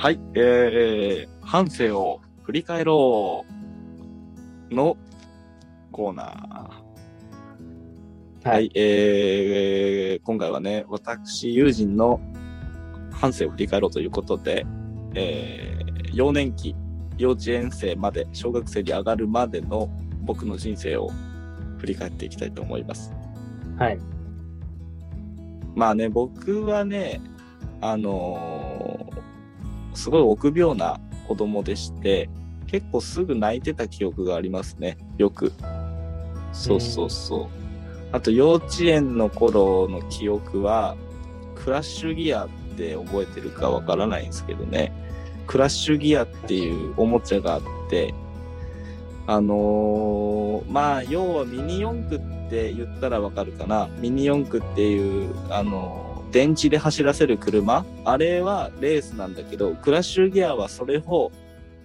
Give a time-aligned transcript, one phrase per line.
[0.00, 3.44] はい、えー、半生を振り返ろ
[4.70, 4.96] うの
[5.92, 8.48] コーナー。
[8.48, 12.18] ははいい、えー、今回はね、私、友人の
[13.12, 14.64] 半生を振り返ろうということで、
[15.14, 16.74] えー、幼年期、
[17.18, 19.90] 幼稚園生まで、小学生に上がるまでの
[20.22, 21.10] 僕の人生を
[21.76, 23.12] 振り返っていきたいと思います。
[23.76, 23.98] はい。
[25.74, 27.20] まあね、僕はね、
[27.82, 28.59] あのー
[29.94, 32.28] すごい臆病な子供でして、
[32.66, 35.52] 結構すぐ泣いてた記憶がありますね、よく。
[36.52, 37.46] そうそうそう。
[38.12, 40.96] あと幼稚園の頃の記憶は、
[41.54, 44.92] クラッシュギアって覚えてるかわからないんですけどね、
[45.46, 48.14] クラッシュギアっていうおもちゃがあって、
[49.26, 53.88] あのーまあ、要はミニ四駆って言ったらわかるかな。
[54.00, 57.84] ミニ四駆っていう、あのー電池で走らせる車？
[58.04, 61.32] あれはレースなんだけど、クラッシュギアはそれを、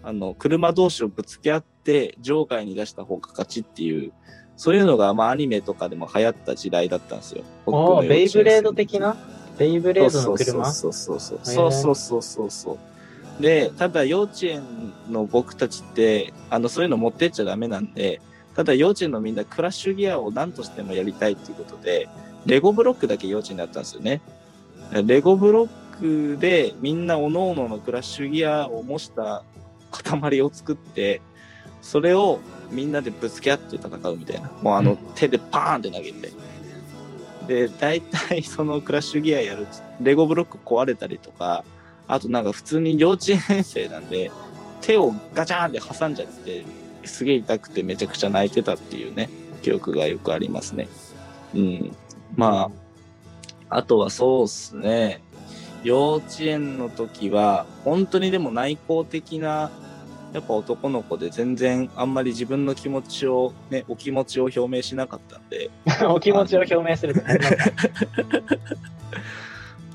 [0.04, 4.12] あの、車同士をぶつけ合って、場外に出した方が勝ちっていう、
[4.56, 7.44] そういうのが、まあ、アニメとかでも流行った時代だったんですよ。
[7.66, 9.18] おーベイブレード的な？
[9.58, 10.72] ベイブレードの車？
[10.72, 12.78] そうそうそうそうそうそうそうそ
[13.40, 13.42] う。
[13.42, 14.64] で、ただ幼稚園
[15.10, 18.22] の僕たちって、あの、そういうの持ってっちゃダメなんで、
[18.56, 22.08] ただ幼稚園のみんなクラッシュギアを何としてもやりたいっていうことで、
[22.46, 24.22] レゴブロックだけ幼稚園だったんですよね。
[24.92, 25.70] レゴブロッ
[26.00, 29.44] クでみんな各々のクラッシュギアを模した
[29.92, 31.22] 塊を作って、
[31.82, 32.40] それを
[32.72, 34.52] みんなでぶつけ合って戦うみたいな。
[34.62, 36.32] もうあの手でパーンって投げて。
[37.48, 39.68] で、大体 そのクラッシュギアやる、
[40.02, 41.64] レゴブロック壊れたりとか、
[42.08, 44.32] あとなんか普通に幼稚園生なんで、
[44.82, 46.66] 手をガチャーンって挟んじゃって、
[47.04, 49.30] すげえ痛くてめちゃくちゃ泣いてたっていうね、
[49.62, 50.88] 記憶がよくありますね。
[51.54, 51.96] うん。
[52.36, 52.85] まあ、
[53.70, 55.22] あとはそうっすね。
[55.84, 59.72] 幼稚園の時は、本当にでも内向的な、
[60.34, 65.70] やっぱ男の子で全然あんまり自分の気持ちを、ね、お気持ちを表明しなかったんで、
[66.10, 67.16] お気持ちを表明する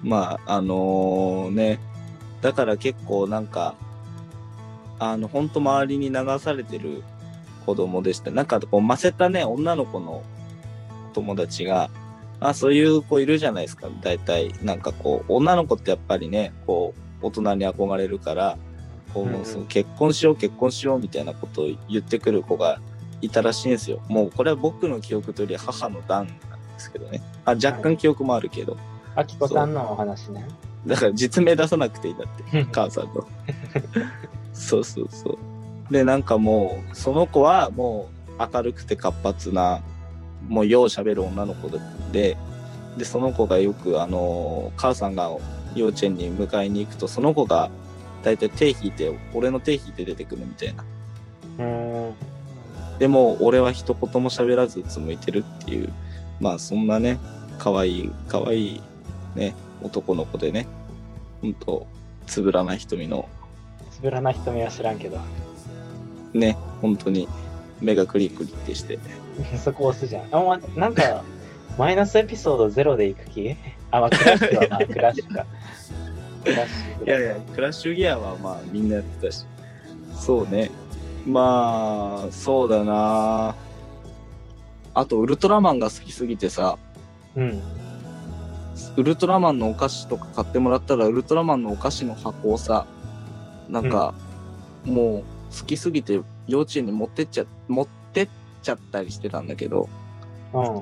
[0.03, 1.79] まあ、あのね、
[2.41, 3.75] だから結構なんか、
[4.99, 7.03] あの、本当周りに流されてる
[7.67, 8.31] 子供でした。
[8.31, 10.23] なんかこう、ませたね、女の子の
[11.13, 11.91] 友達が、
[12.41, 14.53] あ、そういう子いるじゃないですか、大体。
[14.63, 18.59] なんかこう、女の子ってやっぱりね、こう、大人に憧れるから、
[19.13, 22.81] こう、その結婚しよう、結婚しようみたいなことを言ってくる子が
[23.21, 24.01] いたらしいんですよ。
[24.09, 26.39] もう、これは僕の記憶というより母の段なんで
[26.79, 27.23] すけどね。
[27.45, 28.77] あ、若干記憶もあるけど。
[29.15, 30.47] あきこさんのお話ね。
[30.87, 33.27] だから実名出さなくていいんだって、母さんの。
[34.55, 35.39] そうそうそ
[35.91, 35.93] う。
[35.93, 38.09] で、なんかもう、その子はも
[38.39, 39.83] う明るくて活発な、
[40.49, 41.69] もうよう喋る女の子
[42.13, 42.37] で、
[42.97, 45.31] で、その子がよく、あの、母さんが
[45.75, 47.71] 幼稚園に迎えに行くと、その子が
[48.23, 50.85] 大体手引いて、俺の手引いて出てくるみたいな。
[51.59, 52.15] うーん。
[52.99, 55.93] でも、俺は一言も喋らずうつむいてるっていう、
[56.41, 57.19] まあ、そんなね、
[57.59, 58.83] 可愛い、可愛い、
[59.35, 60.67] ね、男の子でね、
[61.41, 61.87] ほんと、
[62.27, 63.29] つぶらな瞳の、
[63.91, 65.19] つぶらな瞳は知らんけど。
[66.33, 67.29] ね、本当に
[67.81, 68.99] 目がクリクリってして。
[69.63, 70.29] そこ押すじゃん。
[70.31, 71.23] あ、ま、なんか、
[71.79, 73.57] マイナスエピソードゼロでいく気？
[73.91, 75.47] あ、まあ、クラッシュはまあ、クラッシュか。
[76.45, 77.07] クラッシュ。
[77.07, 79.45] いやいや、クラッシュギアはまあみんなやってたし。
[80.15, 80.71] そうね。
[81.27, 83.55] まあ、そうだな
[84.95, 86.79] あと、ウルトラマンが好きすぎてさ、
[87.37, 87.63] うん。
[88.97, 92.87] ウルトラマンのお菓子とか買ってもらったら、ウルトラマンのお菓子の箱をさ、
[93.69, 94.15] なんか、
[94.85, 95.25] もう
[95.57, 98.29] 好きすぎて幼稚園に持ってっちゃ、持ってっ
[98.63, 99.89] ちゃったりしてたんだけど、
[100.53, 100.81] うん。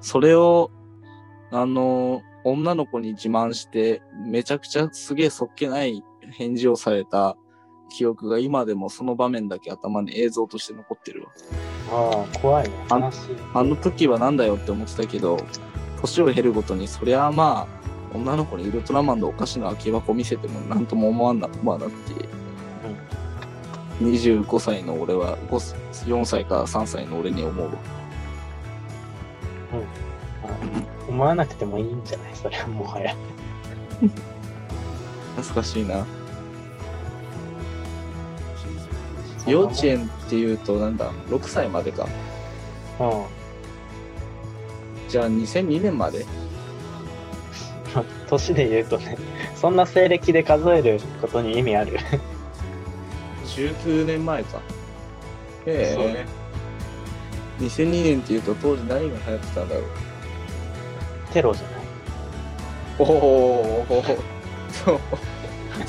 [0.00, 0.70] それを、
[1.50, 6.02] あの、女の子に自慢して、めちゃくちゃすげえそっけない
[6.32, 7.36] 返事をされた
[7.90, 11.28] 記憶が今でもその場面だけ頭に映像として残ってるわ。
[11.90, 12.74] ああ、怖いね。
[12.90, 13.10] あ。
[13.54, 15.38] あの時はなんだよって思ってたけど、
[16.00, 17.84] 年を経るごとに、そりゃあまあ、
[18.14, 21.94] 女の子にウルトラマンのお菓子の空き箱見せてもなんとも思わんな、まあだって、
[24.00, 27.72] 25歳の俺は、5 4歳か3歳の俺に思うわ。
[30.44, 30.48] あ
[31.08, 32.34] 思わなくてもいいんじゃない？
[32.34, 33.14] それはもはや。
[35.36, 36.04] 懐かしいな。
[39.46, 42.06] 幼稚園っていうとなんだ、6歳までか。
[43.00, 43.24] うん。
[45.08, 46.24] じゃあ2002年まで？
[47.94, 49.16] ま あ年で言うとね、
[49.54, 51.98] そんな西暦で数えることに意味ある。
[53.54, 54.58] 19年前か。
[55.66, 56.26] へえ。
[57.60, 59.84] 2002年っていうと当時何が流行ってたんだろう。
[61.32, 61.74] テロじゃない？
[62.98, 64.04] おお、
[64.70, 65.00] そう。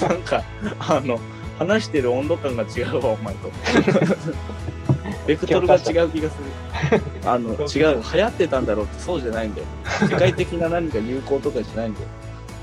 [0.10, 0.44] なんか、
[0.80, 1.20] あの、
[1.60, 3.52] 話してる温度感が違うわ、お前と。
[5.28, 6.36] ベクトルが違う気がす
[6.92, 7.02] る。
[7.26, 9.68] あの、違う、流行ってたんだろうってそうじゃないんだよ。
[10.02, 12.08] 世界的な何か流行とかじゃないんだよ。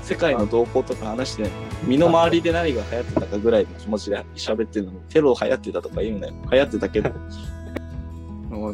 [0.03, 1.51] 世界の動向とか話してない。
[1.85, 6.33] 身の回りで何が流行ってたかぐらいの気持ちで喋ってるのに、テロ流行ってたとか言うなよ。
[6.51, 7.11] 流行ってたけど。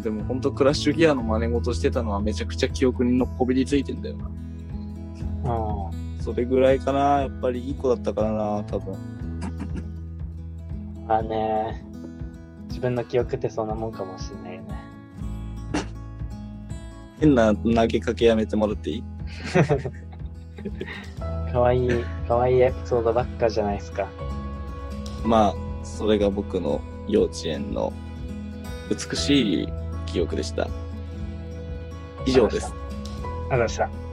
[0.03, 4.27] でも本当クラッシュギアの真似事してたのはめちゃくちゃ記憶にのこびりついてんだよな。
[5.53, 5.89] う
[6.19, 6.21] ん。
[6.21, 7.21] それぐらいかな。
[7.21, 8.95] やっぱりいい子だったからな、多分。
[11.07, 11.83] まあね、
[12.67, 14.79] 自分の記憶ってそんなもんかもしれないよね。
[17.19, 19.03] 変な投げかけやめてもらっていい？
[21.51, 21.89] かわいい、
[22.27, 24.07] かわいいエピソードばっかじゃないですか。
[25.23, 27.91] まあ、それが僕の幼稚園の
[28.89, 29.69] 美しい
[30.06, 30.67] 記憶でした。
[32.25, 32.67] 以上です。
[32.67, 34.08] ありがとうございました。